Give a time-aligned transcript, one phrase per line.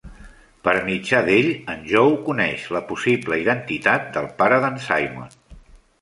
[0.67, 5.37] Per mitjà d'ell, en Joe coneix la possible identitat del pare d'en Simon.